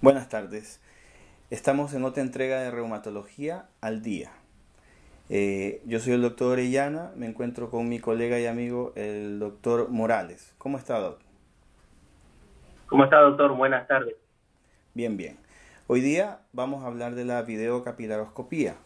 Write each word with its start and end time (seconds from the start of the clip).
Buenas 0.00 0.28
tardes. 0.28 0.80
Estamos 1.50 1.92
en 1.94 2.04
otra 2.04 2.22
entrega 2.22 2.60
de 2.60 2.70
Reumatología 2.70 3.66
al 3.80 4.02
Día. 4.02 4.30
Eh, 5.28 5.82
yo 5.84 5.98
soy 5.98 6.12
el 6.12 6.22
doctor 6.22 6.52
Orellana, 6.52 7.10
me 7.16 7.26
encuentro 7.26 7.70
con 7.70 7.88
mi 7.88 7.98
colega 7.98 8.38
y 8.38 8.46
amigo 8.46 8.92
el 8.94 9.40
doctor 9.40 9.88
Morales. 9.88 10.54
¿Cómo 10.58 10.78
está, 10.78 11.00
doctor? 11.00 11.26
¿Cómo 12.86 13.04
está, 13.04 13.20
doctor? 13.20 13.56
Buenas 13.56 13.88
tardes. 13.88 14.14
Bien, 14.94 15.16
bien. 15.16 15.36
Hoy 15.88 16.00
día 16.00 16.40
vamos 16.52 16.84
a 16.84 16.86
hablar 16.86 17.14
de 17.16 17.24
la 17.24 17.42
videocapilaroscopía. 17.42 18.76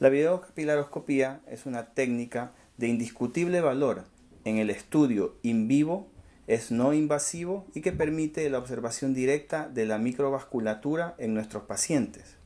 La 0.00 0.08
videocapilaroscopía 0.08 1.42
es 1.46 1.66
una 1.66 1.86
técnica 1.94 2.52
de 2.76 2.88
indiscutible 2.88 3.60
valor 3.60 4.04
en 4.44 4.58
el 4.58 4.70
estudio 4.70 5.36
in 5.42 5.68
vivo 5.68 6.08
es 6.46 6.70
no 6.70 6.92
invasivo 6.92 7.66
y 7.74 7.80
que 7.80 7.92
permite 7.92 8.48
la 8.50 8.58
observación 8.58 9.14
directa 9.14 9.68
de 9.68 9.86
la 9.86 9.98
microvasculatura 9.98 11.14
en 11.18 11.34
nuestros 11.34 11.64
pacientes. 11.64 12.36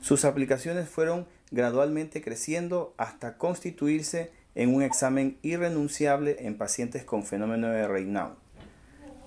Sus 0.00 0.24
aplicaciones 0.24 0.88
fueron 0.88 1.26
gradualmente 1.50 2.22
creciendo 2.22 2.94
hasta 2.96 3.36
constituirse 3.38 4.32
en 4.54 4.74
un 4.74 4.82
examen 4.82 5.38
irrenunciable 5.42 6.36
en 6.40 6.56
pacientes 6.56 7.04
con 7.04 7.24
fenómeno 7.24 7.68
de 7.68 7.88
Raynaud, 7.88 8.34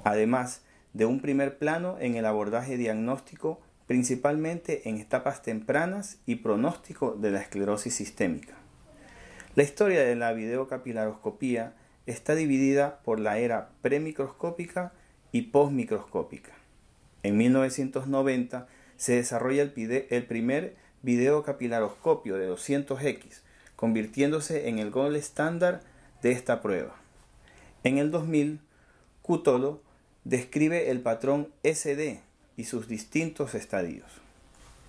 además 0.03 0.61
de 0.93 1.05
un 1.05 1.19
primer 1.19 1.57
plano 1.57 1.97
en 1.99 2.15
el 2.15 2.25
abordaje 2.25 2.77
diagnóstico 2.77 3.59
principalmente 3.87 4.89
en 4.89 4.97
etapas 4.97 5.41
tempranas 5.41 6.19
y 6.25 6.35
pronóstico 6.35 7.13
de 7.13 7.31
la 7.31 7.41
esclerosis 7.41 7.95
sistémica. 7.95 8.55
La 9.55 9.63
historia 9.63 10.01
de 10.01 10.15
la 10.15 10.33
videocapilaroscopía 10.33 11.73
está 12.07 12.33
dividida 12.35 12.99
por 13.03 13.19
la 13.19 13.37
era 13.37 13.69
premicroscópica 13.81 14.93
y 15.31 15.43
postmicroscópica. 15.43 16.53
En 17.21 17.37
1990 17.37 18.67
se 18.95 19.15
desarrolla 19.15 19.61
el, 19.61 19.73
el 20.09 20.25
primer 20.25 20.75
videocapilaroscopio 21.03 22.37
de 22.37 22.49
200X, 22.49 23.41
convirtiéndose 23.75 24.69
en 24.69 24.79
el 24.79 24.89
gold 24.89 25.15
estándar 25.15 25.81
de 26.23 26.31
esta 26.31 26.61
prueba. 26.61 26.95
En 27.83 27.97
el 27.97 28.09
2000, 28.09 28.59
Cutolo 29.21 29.81
describe 30.23 30.89
el 30.89 31.01
patrón 31.01 31.49
SD 31.63 32.21
y 32.55 32.63
sus 32.63 32.87
distintos 32.87 33.53
estadios. 33.53 34.09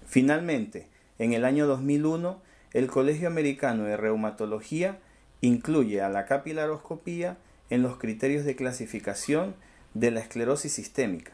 Finalmente, 0.06 0.86
en 1.18 1.32
el 1.32 1.44
año 1.44 1.66
2001, 1.66 2.40
el 2.72 2.86
Colegio 2.86 3.28
Americano 3.28 3.84
de 3.84 3.96
Reumatología 3.96 4.98
incluye 5.40 6.00
a 6.02 6.08
la 6.08 6.26
capilaroscopía 6.26 7.36
en 7.70 7.82
los 7.82 7.98
criterios 7.98 8.44
de 8.44 8.56
clasificación 8.56 9.54
de 9.94 10.10
la 10.10 10.20
esclerosis 10.20 10.72
sistémica. 10.72 11.32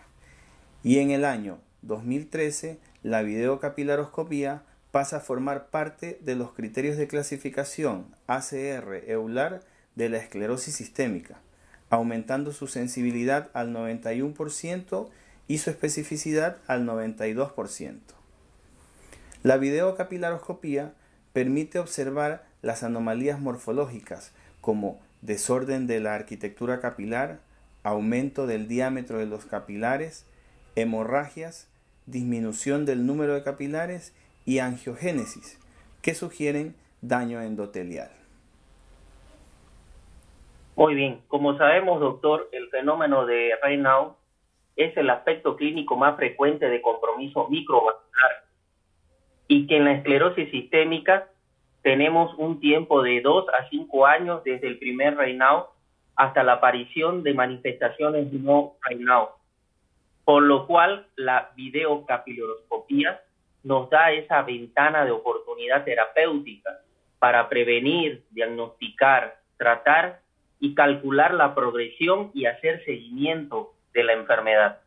Y 0.83 0.99
en 0.99 1.11
el 1.11 1.25
año 1.25 1.59
2013, 1.83 2.79
la 3.03 3.23
videocapilaroscopía 3.23 4.63
pasa 4.91 5.19
a 5.19 5.21
formar 5.21 5.71
parte 5.71 6.19
de 6.23 6.37
los 6.37 6.53
criterios 6.53 6.97
de 6.97 7.09
clasificación 7.09 8.07
ACR-EULAR 8.27 9.63
de 9.97 10.09
la 10.09 10.19
esclerosis 10.19 10.77
sistémica, 10.77 11.41
aumentando 11.91 12.53
su 12.53 12.67
sensibilidad 12.67 13.51
al 13.55 13.75
91% 13.75 15.09
y 15.49 15.59
su 15.59 15.71
especificidad 15.71 16.59
al 16.67 16.87
92%. 16.87 17.99
La 19.43 19.57
videocapilaroscopía 19.57 20.95
permite 21.33 21.79
observar 21.79 22.47
las 22.65 22.83
anomalías 22.83 23.41
morfológicas 23.41 24.35
como 24.61 24.99
desorden 25.21 25.87
de 25.87 26.01
la 26.01 26.15
arquitectura 26.15 26.81
capilar, 26.81 27.41
aumento 27.83 28.47
del 28.47 28.69
diámetro 28.69 29.19
de 29.19 29.27
los 29.27 29.45
capilares, 29.45 30.27
hemorragias, 30.75 31.71
disminución 32.07 32.87
del 32.87 33.07
número 33.07 33.35
de 33.35 33.43
capilares 33.43 34.17
y 34.47 34.61
angiogénesis, 34.61 35.61
que 36.01 36.15
sugieren 36.15 36.75
daño 37.03 37.43
endotelial. 37.43 38.11
Muy 40.75 40.95
bien, 40.95 41.21
como 41.29 41.57
sabemos, 41.59 42.01
doctor, 42.01 42.49
el 42.53 42.69
fenómeno 42.71 43.27
de 43.27 43.53
Raynaud 43.63 44.15
es 44.77 44.97
el 44.97 45.11
aspecto 45.11 45.57
clínico 45.57 45.97
más 45.97 46.17
frecuente 46.17 46.69
de 46.69 46.81
compromiso 46.81 47.47
microvascular 47.49 48.45
y 49.47 49.67
que 49.67 49.77
en 49.77 49.85
la 49.85 49.93
esclerosis 49.93 50.51
sistémica 50.51 51.29
tenemos 51.85 52.35
un 52.39 52.61
tiempo 52.61 53.03
de 53.03 53.21
dos 53.21 53.45
a 53.51 53.69
cinco 53.69 54.07
años 54.07 54.43
desde 54.43 54.67
el 54.67 54.79
primer 54.79 55.19
reinado 55.19 55.75
hasta 56.17 56.43
la 56.43 56.55
aparición 56.55 57.23
de 57.23 57.35
manifestaciones 57.35 58.33
no 58.33 58.73
reinado, 58.81 59.37
por 60.25 60.43
lo 60.43 60.67
cual 60.67 61.07
la 61.15 61.51
videocapiloroscopía 61.55 63.21
nos 63.65 63.91
da 63.91 64.13
esa 64.13 64.41
ventana 64.41 65.05
de 65.05 65.11
oportunidad 65.11 65.85
terapéutica 65.85 66.81
para 67.19 67.51
prevenir, 67.51 68.25
diagnosticar, 68.31 69.37
tratar 69.59 70.21
y 70.61 70.75
calcular 70.75 71.35
la 71.35 71.55
progresión 71.55 72.31
y 72.33 72.47
hacer 72.47 72.83
seguimiento 72.87 73.75
de 73.93 74.05
la 74.05 74.15
enfermedad. 74.15 74.81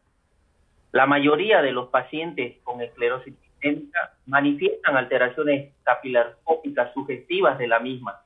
La 0.92 1.06
mayoría 1.06 1.62
de 1.62 1.74
los 1.74 1.90
pacientes 1.90 2.58
con 2.64 2.82
esclerosis 2.82 3.36
manifiestan 4.28 4.98
alteraciones 4.98 5.74
capilaroscópicas 5.84 6.94
sugestivas 6.94 7.58
de 7.58 7.68
la 7.68 7.80
misma. 7.80 8.22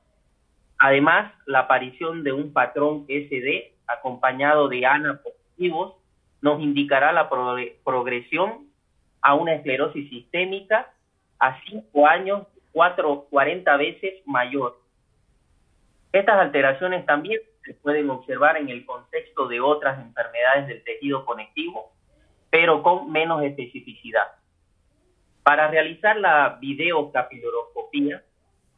Además, 0.79 1.31
la 1.45 1.59
aparición 1.59 2.23
de 2.23 2.34
un 2.34 2.51
patrón 2.51 3.06
SD 3.07 3.73
acompañado 3.88 4.67
de 4.67 4.85
ANA 4.85 5.22
positivos 5.22 5.95
nos 6.41 6.59
indicará 6.59 7.11
la 7.11 7.29
progresión 7.29 8.67
a 9.22 9.35
una 9.35 9.53
esclerosis 9.53 10.09
sistémica 10.09 10.91
a 11.40 11.61
5 11.69 12.07
años, 12.07 12.47
4, 12.72 13.28
40 13.29 13.78
veces 13.78 14.13
mayor. 14.25 14.79
Estas 16.11 16.40
alteraciones 16.40 17.06
también 17.06 17.40
se 17.63 17.75
pueden 17.75 18.09
observar 18.09 18.57
en 18.57 18.69
el 18.69 18.85
contexto 18.85 19.47
de 19.47 19.61
otras 19.61 20.00
enfermedades 20.00 20.67
del 20.67 20.84
tejido 20.84 21.25
conectivo, 21.25 21.91
pero 22.50 22.81
con 22.81 23.11
menos 23.11 23.44
especificidad. 23.44 24.41
Para 25.44 25.68
realizar 25.69 26.18
la 26.18 26.57
videocapiloroscopía, 26.59 28.24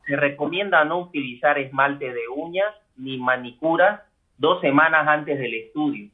se 0.05 0.15
recomienda 0.15 0.83
no 0.85 0.99
utilizar 0.99 1.57
esmalte 1.57 2.13
de 2.13 2.27
uñas 2.33 2.73
ni 2.97 3.17
manicura 3.17 4.05
dos 4.37 4.61
semanas 4.61 5.07
antes 5.07 5.39
del 5.39 5.53
estudio. 5.53 6.09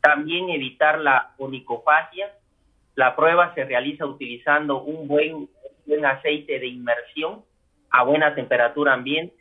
También 0.00 0.50
evitar 0.50 0.98
la 0.98 1.32
onicofagia. 1.38 2.32
La 2.94 3.16
prueba 3.16 3.54
se 3.54 3.64
realiza 3.64 4.06
utilizando 4.06 4.82
un 4.82 5.08
buen, 5.08 5.48
buen 5.86 6.04
aceite 6.04 6.58
de 6.58 6.66
inmersión 6.66 7.44
a 7.90 8.02
buena 8.02 8.34
temperatura 8.34 8.94
ambiente. 8.94 9.36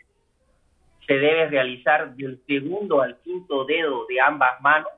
Se 1.07 1.13
debe 1.13 1.47
realizar 1.47 2.15
del 2.15 2.41
segundo 2.45 3.01
al 3.01 3.17
quinto 3.21 3.65
dedo 3.65 4.05
de 4.07 4.21
ambas 4.21 4.61
manos 4.61 4.91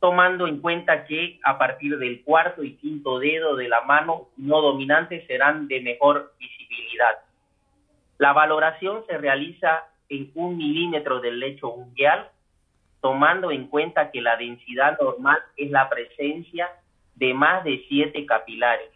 tomando 0.00 0.46
en 0.46 0.60
cuenta 0.60 1.06
que 1.06 1.40
a 1.42 1.58
partir 1.58 1.98
del 1.98 2.22
cuarto 2.22 2.62
y 2.62 2.76
quinto 2.76 3.18
dedo 3.18 3.56
de 3.56 3.68
la 3.68 3.82
mano 3.82 4.28
no 4.36 4.60
dominante 4.60 5.26
serán 5.26 5.68
de 5.68 5.80
mejor 5.80 6.34
visibilidad. 6.38 7.18
La 8.18 8.32
valoración 8.32 9.04
se 9.06 9.18
realiza 9.18 9.84
en 10.08 10.30
un 10.34 10.56
milímetro 10.56 11.20
del 11.20 11.40
lecho 11.40 11.68
ungueal, 11.68 12.28
tomando 13.00 13.50
en 13.50 13.66
cuenta 13.68 14.10
que 14.10 14.20
la 14.20 14.36
densidad 14.36 14.98
normal 15.00 15.38
es 15.56 15.70
la 15.70 15.88
presencia 15.88 16.70
de 17.14 17.34
más 17.34 17.64
de 17.64 17.84
siete 17.88 18.24
capilares 18.26 18.90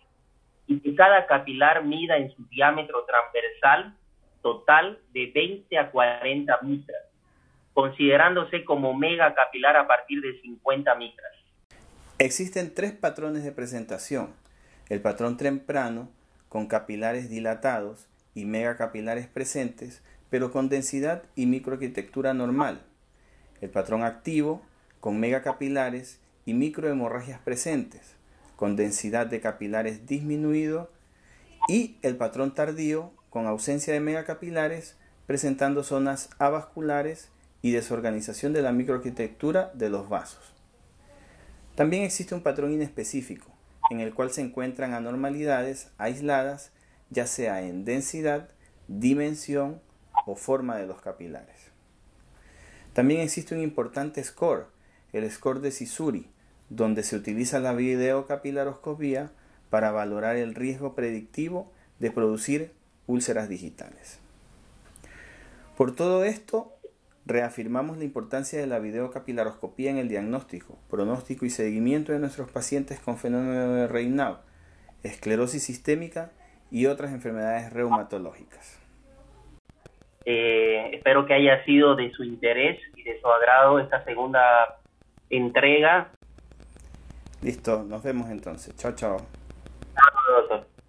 y 0.66 0.80
que 0.80 0.94
cada 0.94 1.26
capilar 1.26 1.84
mida 1.84 2.16
en 2.16 2.34
su 2.34 2.46
diámetro 2.48 3.04
transversal 3.04 3.94
total 4.42 4.98
de 5.12 5.26
20 5.34 5.78
a 5.78 5.90
40 5.90 6.58
mitras 6.62 7.09
considerándose 7.74 8.64
como 8.64 8.94
mega 8.94 9.34
capilar 9.34 9.76
a 9.76 9.86
partir 9.86 10.20
de 10.20 10.40
50 10.40 10.94
micras. 10.96 11.32
Existen 12.18 12.74
tres 12.74 12.92
patrones 12.92 13.44
de 13.44 13.52
presentación. 13.52 14.34
El 14.88 15.00
patrón 15.00 15.36
temprano, 15.36 16.10
con 16.48 16.66
capilares 16.66 17.30
dilatados 17.30 18.08
y 18.34 18.44
megacapilares 18.44 19.26
presentes, 19.26 20.02
pero 20.28 20.50
con 20.50 20.68
densidad 20.68 21.22
y 21.34 21.46
microarquitectura 21.46 22.34
normal. 22.34 22.82
El 23.60 23.70
patrón 23.70 24.02
activo, 24.02 24.62
con 25.00 25.18
megacapilares 25.18 26.20
y 26.44 26.54
microhemorragias 26.54 27.40
presentes, 27.40 28.16
con 28.56 28.76
densidad 28.76 29.26
de 29.26 29.40
capilares 29.40 30.06
disminuido. 30.06 30.90
Y 31.68 31.96
el 32.02 32.16
patrón 32.16 32.54
tardío, 32.54 33.12
con 33.30 33.46
ausencia 33.46 33.92
de 33.94 34.00
megacapilares, 34.00 34.98
presentando 35.26 35.84
zonas 35.84 36.30
avasculares 36.38 37.30
y 37.62 37.72
desorganización 37.72 38.52
de 38.52 38.62
la 38.62 38.72
microarquitectura 38.72 39.70
de 39.74 39.90
los 39.90 40.08
vasos. 40.08 40.54
También 41.74 42.02
existe 42.02 42.34
un 42.34 42.42
patrón 42.42 42.72
inespecífico, 42.72 43.50
en 43.90 44.00
el 44.00 44.14
cual 44.14 44.30
se 44.30 44.40
encuentran 44.40 44.94
anormalidades 44.94 45.90
aisladas, 45.98 46.72
ya 47.10 47.26
sea 47.26 47.62
en 47.62 47.84
densidad, 47.84 48.50
dimensión 48.88 49.80
o 50.26 50.36
forma 50.36 50.76
de 50.76 50.86
los 50.86 51.00
capilares. 51.00 51.70
También 52.92 53.20
existe 53.20 53.54
un 53.54 53.60
importante 53.60 54.22
score, 54.24 54.66
el 55.12 55.30
score 55.30 55.60
de 55.60 55.70
Sisuri, 55.70 56.30
donde 56.68 57.02
se 57.02 57.16
utiliza 57.16 57.60
la 57.60 57.72
videocapilaroscopía 57.72 59.30
para 59.70 59.90
valorar 59.90 60.36
el 60.36 60.54
riesgo 60.54 60.94
predictivo 60.94 61.72
de 61.98 62.10
producir 62.10 62.72
úlceras 63.06 63.48
digitales. 63.48 64.18
Por 65.76 65.94
todo 65.94 66.24
esto, 66.24 66.76
reafirmamos 67.26 67.98
la 67.98 68.04
importancia 68.04 68.58
de 68.58 68.66
la 68.66 68.78
videocapilaroscopía 68.78 69.90
en 69.90 69.98
el 69.98 70.08
diagnóstico, 70.08 70.78
pronóstico 70.88 71.46
y 71.46 71.50
seguimiento 71.50 72.12
de 72.12 72.18
nuestros 72.18 72.50
pacientes 72.50 73.00
con 73.00 73.18
fenómeno 73.18 73.74
de 73.74 73.88
Raynaud, 73.88 74.38
esclerosis 75.02 75.62
sistémica 75.62 76.30
y 76.70 76.86
otras 76.86 77.12
enfermedades 77.12 77.72
reumatológicas. 77.72 78.78
Eh, 80.24 80.90
espero 80.92 81.26
que 81.26 81.34
haya 81.34 81.64
sido 81.64 81.96
de 81.96 82.10
su 82.12 82.24
interés 82.24 82.78
y 82.94 83.02
de 83.02 83.20
su 83.20 83.26
agrado 83.26 83.78
esta 83.78 84.04
segunda 84.04 84.78
entrega. 85.30 86.10
Listo, 87.42 87.82
nos 87.84 88.02
vemos 88.02 88.28
entonces. 88.30 88.76
Chao, 88.76 88.92
chao. 88.94 89.16
Chao, 89.94 90.40
doctor. 90.40 90.79